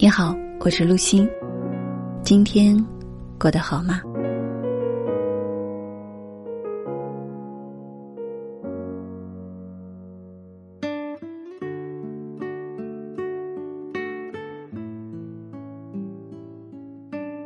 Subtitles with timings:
[0.00, 1.28] 你好，我是陆欣。
[2.22, 2.72] 今天
[3.36, 4.00] 过得好吗？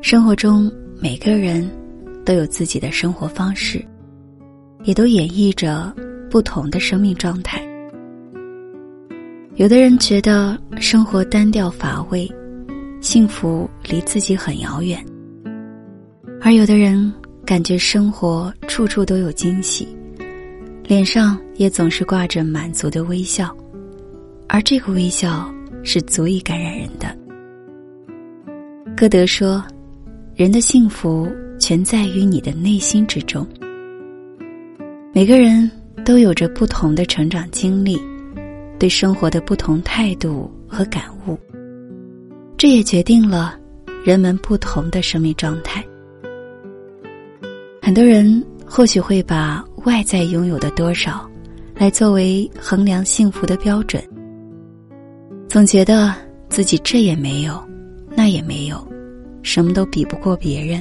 [0.02, 1.66] 生活中，每个人
[2.22, 3.82] 都有自己的生活方式，
[4.84, 5.90] 也都演绎着
[6.30, 7.66] 不同的生命状态。
[9.54, 12.30] 有的人觉得生活单调乏味。
[13.02, 15.04] 幸福离自己很遥远，
[16.40, 17.12] 而有的人
[17.44, 19.88] 感觉生活处处都有惊喜，
[20.84, 23.54] 脸上也总是挂着满足的微笑，
[24.48, 25.52] 而这个微笑
[25.82, 27.14] 是足以感染人的。
[28.96, 29.64] 歌德说
[30.36, 33.44] ：“人的幸福全在于你的内心之中。”
[35.12, 35.68] 每个人
[36.04, 38.00] 都有着不同的成长经历，
[38.78, 41.36] 对生活的不同态度和感悟。
[42.62, 43.58] 这也决定了
[44.04, 45.84] 人们不同的生命状态。
[47.82, 51.28] 很多人或许会把外在拥有的多少
[51.74, 54.00] 来作为衡量幸福的标准，
[55.48, 56.14] 总觉得
[56.48, 57.60] 自己这也没有，
[58.14, 58.80] 那也没有，
[59.42, 60.80] 什么都比不过别人。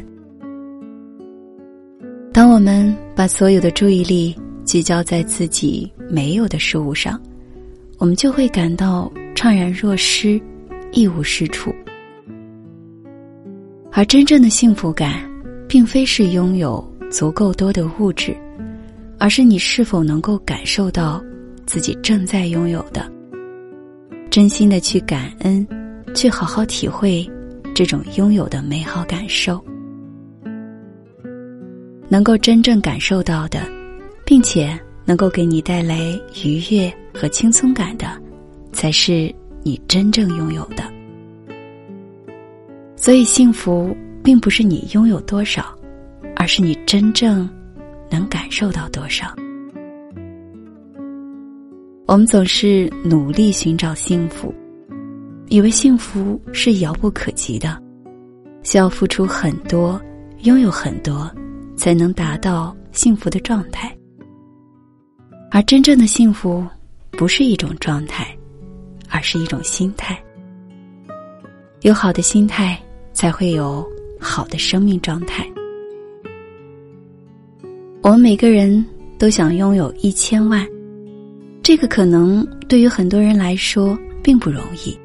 [2.31, 7.19] 当我们把所有的注意力聚焦在自己没有的事物上，
[7.97, 10.39] 我们就会感到怅然若失。
[10.91, 11.73] 一无是处，
[13.91, 15.23] 而真正的幸福感，
[15.67, 18.35] 并非是拥有足够多的物质，
[19.17, 21.23] 而是你是否能够感受到
[21.65, 23.09] 自己正在拥有的，
[24.29, 25.65] 真心的去感恩，
[26.13, 27.25] 去好好体会
[27.73, 29.63] 这种拥有的美好感受，
[32.09, 33.61] 能够真正感受到的，
[34.25, 35.97] 并且能够给你带来
[36.43, 38.21] 愉悦和轻松感的，
[38.73, 39.33] 才是。
[39.63, 40.83] 你真正拥有的，
[42.95, 45.77] 所以幸福并不是你拥有多少，
[46.35, 47.49] 而是你真正
[48.09, 49.33] 能感受到多少。
[52.07, 54.53] 我们总是努力寻找幸福，
[55.47, 57.81] 以为幸福是遥不可及的，
[58.63, 60.01] 需要付出很多、
[60.41, 61.31] 拥有很多，
[61.77, 63.95] 才能达到幸福的状态。
[65.51, 66.65] 而真正的幸福，
[67.11, 68.35] 不是一种状态。
[69.11, 70.17] 而是一种心态，
[71.81, 73.85] 有好的心态，才会有
[74.19, 75.45] 好的生命状态。
[78.01, 78.83] 我们每个人
[79.19, 80.65] 都想拥有一千万，
[81.61, 84.97] 这个可能对于很多人来说并不容易。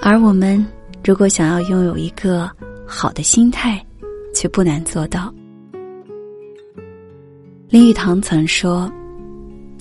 [0.00, 0.64] 而我们
[1.04, 2.48] 如果想要拥有一个
[2.86, 3.84] 好的心态，
[4.32, 5.32] 却不难做到。
[7.68, 8.90] 林语堂曾说：“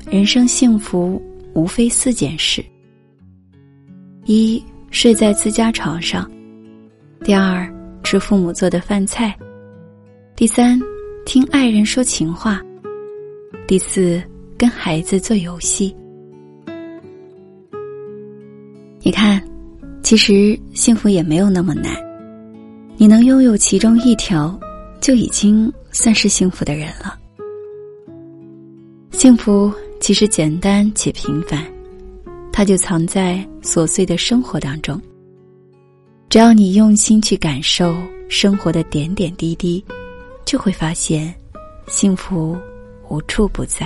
[0.10, 1.22] 人生幸福
[1.54, 2.66] 无非四件事。”
[4.26, 6.30] 一睡在自家床上，
[7.24, 7.68] 第二
[8.04, 9.36] 吃父母做的饭菜，
[10.36, 10.80] 第三
[11.26, 12.62] 听爱人说情话，
[13.68, 14.22] 第四
[14.58, 15.96] 跟孩子做游戏。
[19.00, 19.42] 你看，
[20.04, 21.92] 其实幸福也没有那么难，
[22.98, 24.58] 你能拥有其中一条，
[25.00, 27.18] 就已经算是幸福的人了。
[29.12, 31.66] 幸福其实简单且平凡。
[32.52, 35.02] 它就藏在琐碎的生活当中。
[36.30, 37.96] 只要你用心去感受
[38.30, 39.84] 生活的点点滴滴，
[40.46, 41.34] 就会发现
[41.88, 42.58] 幸福
[43.10, 43.86] 无处不在。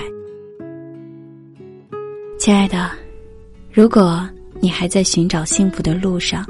[2.38, 2.92] 亲爱的，
[3.72, 4.28] 如果
[4.60, 6.46] 你还在寻找幸福的路上，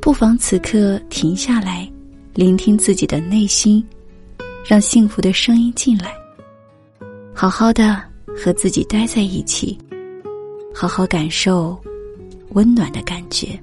[0.00, 1.90] 不妨此刻停下来，
[2.34, 3.84] 聆听自己的内心，
[4.64, 6.12] 让幸福的声音进来，
[7.34, 8.00] 好好的
[8.36, 9.76] 和自己待在一起。
[10.80, 11.76] 好好感受
[12.50, 13.60] 温暖的感觉。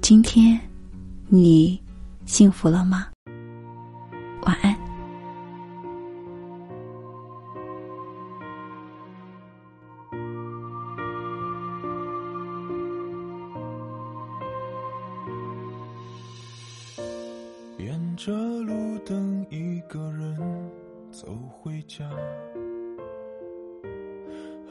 [0.00, 0.60] 今天，
[1.28, 1.80] 你
[2.24, 3.06] 幸福了吗？
[4.42, 4.76] 晚安。
[17.78, 20.36] 沿着路灯，一个人
[21.12, 22.04] 走回家。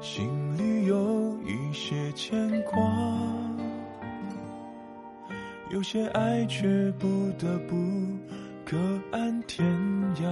[0.00, 2.80] 心里有一些牵挂，
[5.70, 7.74] 有些爱却不得不
[8.64, 8.76] 各
[9.10, 9.66] 安天
[10.22, 10.24] 涯。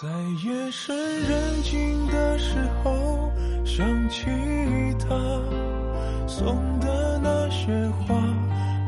[0.00, 0.08] 在
[0.44, 3.30] 夜深人静的时候，
[3.64, 4.26] 想起
[4.98, 5.08] 他
[6.26, 8.14] 送的那些花，